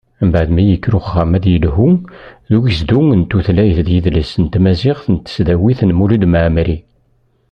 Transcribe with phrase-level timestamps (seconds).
[0.27, 1.89] Mbeɛd mi yekker uxxam ad yelḥu
[2.49, 6.77] deg ugezdu n tutlayt d yidles n tmaziɣt n tesdawit n Mulud Mɛemmeri.